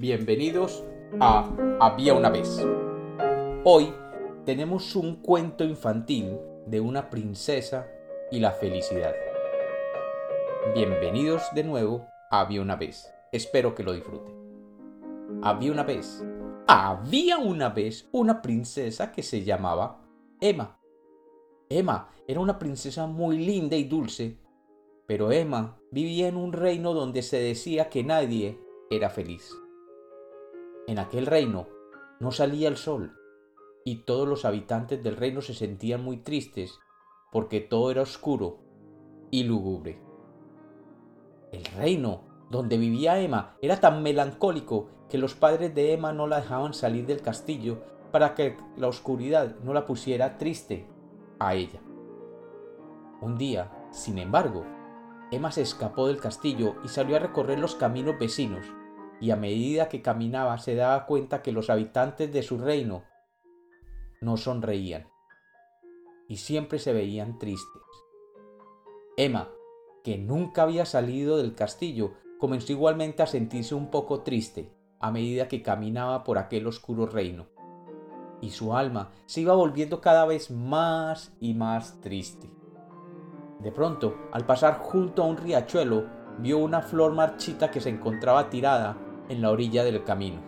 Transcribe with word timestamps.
Bienvenidos 0.00 0.82
a 1.20 1.54
Había 1.78 2.14
una 2.14 2.30
vez. 2.30 2.66
Hoy 3.64 3.92
tenemos 4.46 4.96
un 4.96 5.16
cuento 5.16 5.62
infantil 5.62 6.38
de 6.66 6.80
una 6.80 7.10
princesa 7.10 7.86
y 8.30 8.38
la 8.38 8.52
felicidad. 8.52 9.12
Bienvenidos 10.74 11.42
de 11.54 11.64
nuevo 11.64 12.06
a 12.30 12.40
Había 12.40 12.62
una 12.62 12.76
vez. 12.76 13.12
Espero 13.30 13.74
que 13.74 13.82
lo 13.82 13.92
disfruten. 13.92 14.32
Había 15.42 15.70
una 15.70 15.82
vez. 15.82 16.24
Había 16.66 17.36
una 17.36 17.68
vez 17.68 18.08
una 18.10 18.40
princesa 18.40 19.12
que 19.12 19.22
se 19.22 19.44
llamaba 19.44 20.00
Emma. 20.40 20.80
Emma 21.68 22.08
era 22.26 22.40
una 22.40 22.58
princesa 22.58 23.06
muy 23.06 23.36
linda 23.36 23.76
y 23.76 23.84
dulce, 23.84 24.38
pero 25.06 25.30
Emma 25.30 25.78
vivía 25.90 26.26
en 26.26 26.38
un 26.38 26.54
reino 26.54 26.94
donde 26.94 27.20
se 27.20 27.38
decía 27.38 27.90
que 27.90 28.02
nadie 28.02 28.58
era 28.88 29.10
feliz. 29.10 29.54
En 30.90 30.98
aquel 30.98 31.26
reino 31.26 31.68
no 32.18 32.32
salía 32.32 32.66
el 32.66 32.76
sol 32.76 33.16
y 33.84 33.98
todos 33.98 34.26
los 34.26 34.44
habitantes 34.44 35.00
del 35.04 35.16
reino 35.16 35.40
se 35.40 35.54
sentían 35.54 36.02
muy 36.02 36.16
tristes 36.16 36.80
porque 37.30 37.60
todo 37.60 37.92
era 37.92 38.02
oscuro 38.02 38.58
y 39.30 39.44
lúgubre. 39.44 40.00
El 41.52 41.64
reino 41.76 42.22
donde 42.50 42.76
vivía 42.76 43.20
Emma 43.20 43.56
era 43.62 43.78
tan 43.78 44.02
melancólico 44.02 44.88
que 45.08 45.16
los 45.16 45.36
padres 45.36 45.72
de 45.76 45.92
Emma 45.92 46.12
no 46.12 46.26
la 46.26 46.40
dejaban 46.40 46.74
salir 46.74 47.06
del 47.06 47.22
castillo 47.22 47.78
para 48.10 48.34
que 48.34 48.56
la 48.76 48.88
oscuridad 48.88 49.60
no 49.62 49.72
la 49.72 49.86
pusiera 49.86 50.38
triste 50.38 50.88
a 51.38 51.54
ella. 51.54 51.78
Un 53.20 53.38
día, 53.38 53.70
sin 53.92 54.18
embargo, 54.18 54.64
Emma 55.30 55.52
se 55.52 55.62
escapó 55.62 56.08
del 56.08 56.20
castillo 56.20 56.74
y 56.82 56.88
salió 56.88 57.14
a 57.14 57.20
recorrer 57.20 57.60
los 57.60 57.76
caminos 57.76 58.18
vecinos 58.18 58.66
y 59.20 59.30
a 59.30 59.36
medida 59.36 59.88
que 59.88 60.02
caminaba 60.02 60.58
se 60.58 60.74
daba 60.74 61.06
cuenta 61.06 61.42
que 61.42 61.52
los 61.52 61.70
habitantes 61.70 62.32
de 62.32 62.42
su 62.42 62.58
reino 62.58 63.04
no 64.20 64.36
sonreían 64.36 65.08
y 66.26 66.36
siempre 66.36 66.78
se 66.78 66.92
veían 66.92 67.38
tristes. 67.38 67.82
Emma, 69.16 69.48
que 70.04 70.16
nunca 70.16 70.62
había 70.62 70.86
salido 70.86 71.36
del 71.36 71.54
castillo, 71.54 72.12
comenzó 72.38 72.72
igualmente 72.72 73.22
a 73.22 73.26
sentirse 73.26 73.74
un 73.74 73.90
poco 73.90 74.22
triste 74.22 74.72
a 75.00 75.10
medida 75.10 75.48
que 75.48 75.62
caminaba 75.62 76.24
por 76.24 76.38
aquel 76.38 76.66
oscuro 76.66 77.06
reino, 77.06 77.48
y 78.40 78.50
su 78.50 78.74
alma 78.74 79.10
se 79.26 79.40
iba 79.40 79.54
volviendo 79.54 80.00
cada 80.00 80.24
vez 80.24 80.50
más 80.50 81.34
y 81.40 81.54
más 81.54 82.00
triste. 82.00 82.50
De 83.58 83.72
pronto, 83.72 84.16
al 84.32 84.46
pasar 84.46 84.78
junto 84.78 85.22
a 85.22 85.26
un 85.26 85.36
riachuelo, 85.36 86.06
vio 86.38 86.58
una 86.58 86.80
flor 86.80 87.12
marchita 87.12 87.70
que 87.70 87.80
se 87.80 87.90
encontraba 87.90 88.48
tirada 88.48 88.96
en 89.30 89.40
la 89.40 89.50
orilla 89.50 89.84
del 89.84 90.04
camino. 90.04 90.42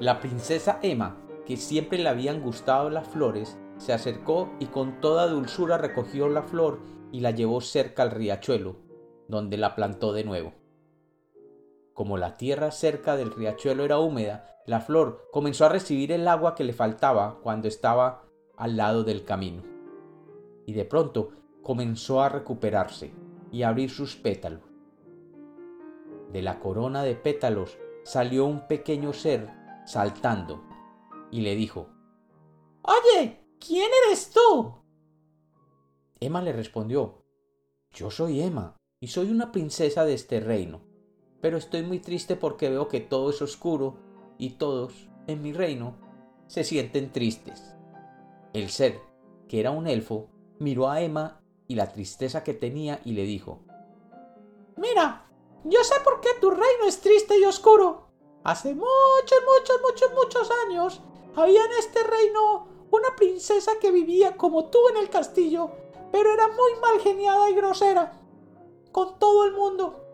La 0.00 0.20
princesa 0.20 0.80
Emma, 0.82 1.16
que 1.46 1.56
siempre 1.56 1.98
le 1.98 2.08
habían 2.08 2.42
gustado 2.42 2.90
las 2.90 3.08
flores, 3.08 3.56
se 3.78 3.92
acercó 3.92 4.50
y 4.58 4.66
con 4.66 5.00
toda 5.00 5.28
dulzura 5.28 5.78
recogió 5.78 6.28
la 6.28 6.42
flor 6.42 6.80
y 7.12 7.20
la 7.20 7.30
llevó 7.30 7.60
cerca 7.60 8.02
al 8.02 8.10
riachuelo, 8.10 8.76
donde 9.28 9.56
la 9.56 9.74
plantó 9.76 10.12
de 10.12 10.24
nuevo. 10.24 10.52
Como 11.94 12.16
la 12.16 12.36
tierra 12.36 12.70
cerca 12.70 13.16
del 13.16 13.32
riachuelo 13.32 13.84
era 13.84 13.98
húmeda, 13.98 14.56
la 14.66 14.80
flor 14.80 15.28
comenzó 15.32 15.64
a 15.64 15.70
recibir 15.70 16.12
el 16.12 16.28
agua 16.28 16.54
que 16.54 16.64
le 16.64 16.72
faltaba 16.72 17.38
cuando 17.42 17.68
estaba 17.68 18.24
al 18.56 18.76
lado 18.76 19.04
del 19.04 19.24
camino. 19.24 19.62
Y 20.66 20.74
de 20.74 20.84
pronto 20.84 21.30
comenzó 21.62 22.22
a 22.22 22.28
recuperarse 22.28 23.12
y 23.50 23.62
a 23.62 23.68
abrir 23.68 23.90
sus 23.90 24.16
pétalos. 24.16 24.67
De 26.32 26.42
la 26.42 26.60
corona 26.60 27.02
de 27.02 27.14
pétalos 27.14 27.78
salió 28.04 28.46
un 28.46 28.66
pequeño 28.66 29.12
ser 29.12 29.50
saltando 29.86 30.62
y 31.30 31.40
le 31.40 31.54
dijo 31.54 31.88
Oye, 32.82 33.40
¿quién 33.58 33.90
eres 34.06 34.30
tú? 34.30 34.74
Emma 36.20 36.42
le 36.42 36.52
respondió 36.52 37.24
Yo 37.92 38.10
soy 38.10 38.42
Emma 38.42 38.76
y 39.00 39.08
soy 39.08 39.30
una 39.30 39.52
princesa 39.52 40.04
de 40.04 40.14
este 40.14 40.40
reino, 40.40 40.82
pero 41.40 41.56
estoy 41.56 41.82
muy 41.82 42.00
triste 42.00 42.36
porque 42.36 42.68
veo 42.68 42.88
que 42.88 43.00
todo 43.00 43.30
es 43.30 43.40
oscuro 43.40 43.96
y 44.38 44.50
todos 44.50 45.08
en 45.26 45.42
mi 45.42 45.52
reino 45.52 45.96
se 46.46 46.64
sienten 46.64 47.12
tristes. 47.12 47.74
El 48.52 48.70
ser, 48.70 49.00
que 49.48 49.60
era 49.60 49.70
un 49.70 49.86
elfo, 49.86 50.30
miró 50.58 50.88
a 50.90 51.00
Emma 51.02 51.40
y 51.68 51.74
la 51.74 51.92
tristeza 51.92 52.42
que 52.42 52.54
tenía 52.54 53.00
y 53.04 53.12
le 53.12 53.24
dijo 53.24 53.62
Mira, 54.76 55.27
yo 55.68 55.84
sé 55.84 55.94
por 56.04 56.20
qué 56.20 56.30
tu 56.40 56.50
reino 56.50 56.84
es 56.86 57.00
triste 57.00 57.38
y 57.38 57.44
oscuro. 57.44 58.08
Hace 58.44 58.74
muchos, 58.74 59.38
muchos, 59.44 59.80
muchos, 59.82 60.12
muchos 60.14 60.50
años 60.66 61.00
había 61.34 61.64
en 61.64 61.72
este 61.72 62.02
reino 62.02 62.68
una 62.90 63.14
princesa 63.16 63.72
que 63.80 63.90
vivía 63.90 64.36
como 64.36 64.70
tú 64.70 64.78
en 64.90 64.96
el 64.96 65.10
castillo, 65.10 65.70
pero 66.10 66.32
era 66.32 66.48
muy 66.48 66.74
mal 66.80 67.00
geniada 67.00 67.50
y 67.50 67.54
grosera 67.54 68.18
con 68.92 69.18
todo 69.18 69.44
el 69.44 69.52
mundo. 69.52 70.04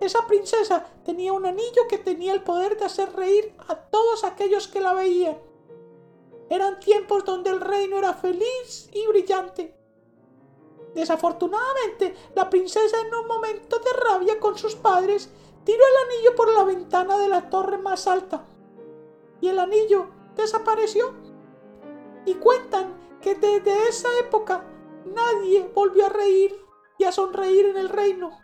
Esa 0.00 0.26
princesa 0.26 0.86
tenía 1.04 1.32
un 1.32 1.46
anillo 1.46 1.86
que 1.88 1.98
tenía 1.98 2.32
el 2.32 2.42
poder 2.42 2.78
de 2.78 2.84
hacer 2.84 3.14
reír 3.14 3.54
a 3.68 3.76
todos 3.76 4.24
aquellos 4.24 4.68
que 4.68 4.80
la 4.80 4.92
veían. 4.94 5.38
Eran 6.48 6.80
tiempos 6.80 7.24
donde 7.24 7.50
el 7.50 7.60
reino 7.60 7.98
era 7.98 8.14
feliz 8.14 8.88
y 8.92 9.06
brillante. 9.06 9.75
Desafortunadamente, 10.96 12.16
la 12.34 12.48
princesa 12.48 12.96
en 12.98 13.14
un 13.14 13.26
momento 13.26 13.78
de 13.80 13.92
rabia 13.92 14.40
con 14.40 14.56
sus 14.56 14.74
padres 14.76 15.28
tiró 15.62 15.84
el 15.84 16.08
anillo 16.08 16.34
por 16.34 16.50
la 16.50 16.64
ventana 16.64 17.18
de 17.18 17.28
la 17.28 17.50
torre 17.50 17.76
más 17.76 18.06
alta. 18.06 18.46
Y 19.42 19.48
el 19.48 19.58
anillo 19.58 20.06
desapareció. 20.36 21.12
Y 22.24 22.36
cuentan 22.36 22.98
que 23.20 23.34
desde 23.34 23.88
esa 23.88 24.08
época 24.20 24.64
nadie 25.04 25.70
volvió 25.74 26.06
a 26.06 26.08
reír 26.08 26.58
y 26.96 27.04
a 27.04 27.12
sonreír 27.12 27.66
en 27.66 27.76
el 27.76 27.90
reino. 27.90 28.40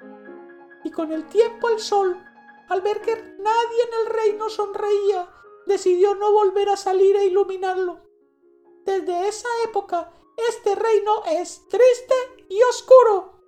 Y 0.84 0.90
con 0.90 1.10
el 1.10 1.24
tiempo 1.28 1.70
el 1.70 1.78
sol, 1.78 2.22
al 2.68 2.82
ver 2.82 3.00
que 3.00 3.14
nadie 3.14 3.82
en 3.82 4.06
el 4.06 4.12
reino 4.12 4.50
sonreía, 4.50 5.26
decidió 5.64 6.14
no 6.16 6.30
volver 6.32 6.68
a 6.68 6.76
salir 6.76 7.16
a 7.16 7.24
iluminarlo. 7.24 8.00
Desde 8.84 9.26
esa 9.26 9.48
época 9.64 10.12
este 10.36 10.74
reino 10.74 11.24
es 11.26 11.66
triste 11.68 12.14
y 12.48 12.60
oscuro. 12.62 13.40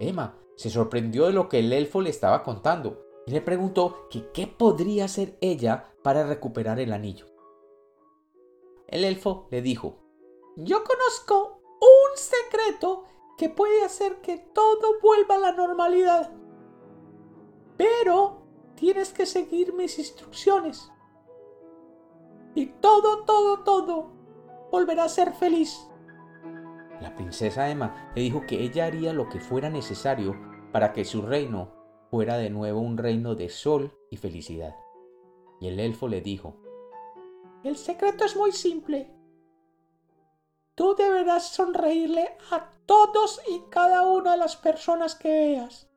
Emma 0.00 0.38
se 0.56 0.70
sorprendió 0.70 1.26
de 1.26 1.32
lo 1.32 1.48
que 1.48 1.60
el 1.60 1.72
elfo 1.72 2.00
le 2.00 2.10
estaba 2.10 2.42
contando 2.42 3.06
y 3.26 3.32
le 3.32 3.40
preguntó 3.40 4.08
que 4.10 4.30
qué 4.32 4.46
podría 4.46 5.04
hacer 5.04 5.38
ella 5.40 5.94
para 6.02 6.26
recuperar 6.26 6.80
el 6.80 6.92
anillo. 6.92 7.26
El 8.88 9.04
elfo 9.04 9.48
le 9.50 9.62
dijo, 9.62 9.98
Yo 10.56 10.82
conozco 10.84 11.62
un 11.80 12.16
secreto 12.16 13.04
que 13.38 13.48
puede 13.48 13.84
hacer 13.84 14.20
que 14.20 14.38
todo 14.38 15.00
vuelva 15.00 15.36
a 15.36 15.38
la 15.38 15.52
normalidad. 15.52 16.32
Pero 17.76 18.42
tienes 18.74 19.12
que 19.12 19.26
seguir 19.26 19.72
mis 19.72 19.98
instrucciones. 19.98 20.90
Y 22.54 22.66
todo, 22.66 23.24
todo, 23.24 23.60
todo 23.60 24.11
volverá 24.72 25.04
a 25.04 25.08
ser 25.08 25.34
feliz. 25.34 25.86
La 27.00 27.14
princesa 27.14 27.68
Emma 27.68 28.10
le 28.16 28.22
dijo 28.22 28.46
que 28.46 28.62
ella 28.62 28.86
haría 28.86 29.12
lo 29.12 29.28
que 29.28 29.38
fuera 29.38 29.68
necesario 29.68 30.34
para 30.72 30.94
que 30.94 31.04
su 31.04 31.20
reino 31.20 31.70
fuera 32.10 32.38
de 32.38 32.48
nuevo 32.48 32.80
un 32.80 32.96
reino 32.96 33.34
de 33.34 33.50
sol 33.50 33.92
y 34.10 34.16
felicidad. 34.16 34.74
Y 35.60 35.68
el 35.68 35.78
elfo 35.78 36.08
le 36.08 36.22
dijo, 36.22 36.56
El 37.62 37.76
secreto 37.76 38.24
es 38.24 38.34
muy 38.34 38.50
simple. 38.50 39.14
Tú 40.74 40.94
deberás 40.96 41.48
sonreírle 41.48 42.36
a 42.50 42.70
todos 42.86 43.42
y 43.48 43.60
cada 43.68 44.08
una 44.08 44.32
de 44.32 44.38
las 44.38 44.56
personas 44.56 45.14
que 45.14 45.28
veas. 45.28 45.90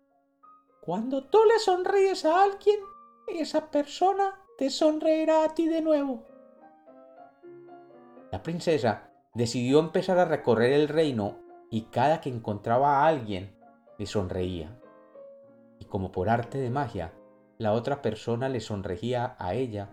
Cuando 0.82 1.24
tú 1.30 1.40
le 1.46 1.60
sonríes 1.60 2.26
a 2.26 2.44
alguien, 2.44 2.80
esa 3.28 3.72
persona 3.72 4.38
te 4.58 4.70
sonreirá 4.70 5.46
a 5.46 5.56
ti 5.56 5.68
de 5.68 5.82
nuevo. 5.82 6.35
La 8.36 8.44
princesa 8.44 9.12
decidió 9.34 9.80
empezar 9.80 10.20
a 10.20 10.26
recorrer 10.26 10.74
el 10.74 10.90
reino 10.90 11.38
y 11.72 11.84
cada 11.84 12.20
que 12.20 12.28
encontraba 12.28 12.98
a 12.98 13.08
alguien 13.08 13.56
le 13.98 14.06
sonreía. 14.06 14.78
Y 15.80 15.86
como 15.86 16.12
por 16.12 16.28
arte 16.28 16.58
de 16.58 16.70
magia, 16.70 17.14
la 17.58 17.72
otra 17.72 18.02
persona 18.02 18.50
le 18.50 18.60
sonreía 18.60 19.38
a 19.40 19.54
ella, 19.54 19.90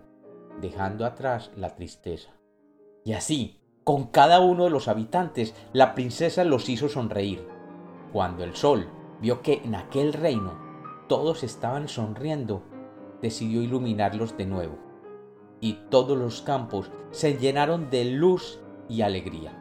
dejando 0.61 1.07
atrás 1.07 1.53
la 1.55 1.77
tristeza. 1.77 2.33
Y 3.05 3.13
así, 3.13 3.61
con 3.85 4.09
cada 4.09 4.41
uno 4.41 4.65
de 4.65 4.71
los 4.71 4.89
habitantes, 4.89 5.55
la 5.73 5.95
princesa 5.95 6.43
los 6.43 6.69
hizo 6.69 6.89
sonreír. 6.89 7.47
Cuando 8.13 8.43
el 8.43 8.57
sol 8.57 8.89
vio 9.21 9.41
que 9.41 9.63
en 9.65 9.77
aquel 9.77 10.15
reino 10.15 10.59
todos 11.09 11.45
estaban 11.45 11.87
sonriendo, 11.87 12.65
decidió 13.23 13.63
iluminarlos 13.63 14.37
de 14.37 14.47
nuevo 14.47 14.92
y 15.63 15.75
todos 15.91 16.19
los 16.19 16.43
campos 16.43 16.91
se 17.13 17.39
llenaron 17.39 17.89
de 17.89 18.05
luz 18.05 18.61
y 18.89 19.01
alegría. 19.03 19.57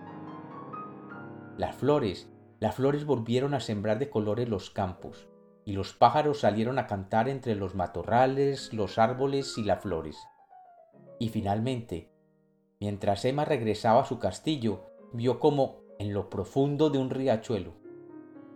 Las 1.58 1.76
flores, 1.76 2.28
las 2.60 2.76
flores 2.76 3.06
volvieron 3.06 3.54
a 3.54 3.60
sembrar 3.60 4.00
de 4.00 4.10
colores 4.10 4.50
los 4.50 4.72
campos, 4.72 5.28
y 5.64 5.74
los 5.74 5.94
pájaros 5.94 6.40
salieron 6.40 6.80
a 6.80 6.88
cantar 6.88 7.30
entre 7.30 7.54
los 7.54 7.76
matorrales, 7.76 8.74
los 8.74 8.98
árboles 8.98 9.60
y 9.60 9.64
las 9.64 9.82
flores. 9.82 10.18
Y 11.20 11.30
finalmente, 11.30 12.12
mientras 12.80 13.24
Emma 13.24 13.46
regresaba 13.46 14.02
a 14.02 14.06
su 14.06 14.18
castillo, 14.18 14.88
vio 15.14 15.40
como, 15.40 15.82
en 16.00 16.14
lo 16.16 16.32
profundo 16.32 16.90
de 16.90 16.98
un 16.98 17.12
riachuelo, 17.12 17.74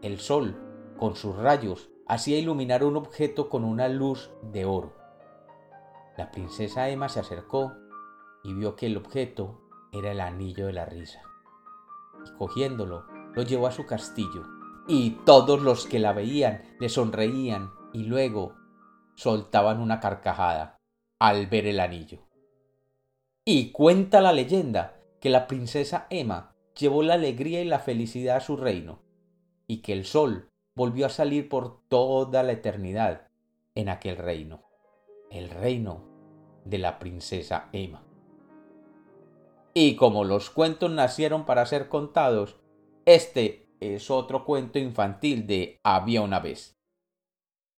el 0.01 0.19
sol, 0.19 0.57
con 0.97 1.15
sus 1.15 1.35
rayos, 1.35 1.91
hacía 2.07 2.39
iluminar 2.39 2.83
un 2.83 2.97
objeto 2.97 3.49
con 3.49 3.63
una 3.63 3.87
luz 3.87 4.31
de 4.51 4.65
oro. 4.65 5.04
La 6.17 6.31
princesa 6.31 6.89
Emma 6.89 7.09
se 7.09 7.19
acercó 7.19 7.73
y 8.43 8.53
vio 8.53 8.75
que 8.75 8.85
el 8.85 8.97
objeto 8.97 9.61
era 9.91 10.11
el 10.11 10.21
anillo 10.21 10.67
de 10.67 10.73
la 10.73 10.85
risa. 10.85 11.21
Y 12.25 12.37
cogiéndolo, 12.37 13.05
lo 13.33 13.43
llevó 13.43 13.67
a 13.67 13.71
su 13.71 13.85
castillo 13.85 14.43
y 14.87 15.11
todos 15.25 15.61
los 15.61 15.87
que 15.87 15.99
la 15.99 16.13
veían 16.13 16.63
le 16.79 16.89
sonreían 16.89 17.71
y 17.91 18.03
luego 18.03 18.55
soltaban 19.15 19.79
una 19.79 19.99
carcajada 19.99 20.77
al 21.19 21.47
ver 21.47 21.67
el 21.67 21.79
anillo. 21.79 22.19
Y 23.43 23.71
cuenta 23.71 24.21
la 24.21 24.33
leyenda 24.33 24.99
que 25.19 25.29
la 25.29 25.47
princesa 25.47 26.07
Emma 26.09 26.55
llevó 26.77 27.03
la 27.03 27.15
alegría 27.15 27.61
y 27.61 27.65
la 27.65 27.79
felicidad 27.79 28.37
a 28.37 28.41
su 28.41 28.57
reino, 28.57 29.01
y 29.67 29.81
que 29.81 29.93
el 29.93 30.05
sol 30.05 30.49
volvió 30.75 31.05
a 31.05 31.09
salir 31.09 31.47
por 31.47 31.81
toda 31.87 32.43
la 32.43 32.51
eternidad 32.51 33.27
en 33.75 33.89
aquel 33.89 34.17
reino, 34.17 34.64
el 35.29 35.49
reino 35.49 36.03
de 36.63 36.77
la 36.77 36.99
princesa 36.99 37.69
Emma. 37.71 38.03
Y 39.73 39.95
como 39.95 40.23
los 40.23 40.49
cuentos 40.49 40.89
nacieron 40.91 41.45
para 41.45 41.65
ser 41.65 41.89
contados, 41.89 42.55
este 43.05 43.69
es 43.79 44.09
otro 44.09 44.45
cuento 44.45 44.79
infantil 44.79 45.45
de 45.47 45.79
Había 45.83 46.21
una 46.21 46.39
vez. 46.39 46.74